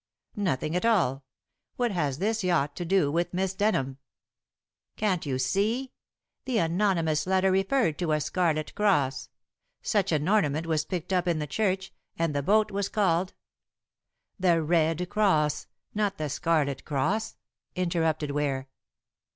[0.35, 1.25] "Nothing at all.
[1.75, 3.99] What has this yacht to do with Miss Denham?"
[4.95, 5.91] "Can't you see?
[6.45, 9.29] The anonymous letter referred to a Scarlet Cross.
[9.83, 13.35] Such an ornament was picked up in the church, and the boat was called"
[14.39, 17.37] "The Red Cross not The Scarlet Cross,"
[17.75, 18.69] interrupted Ware.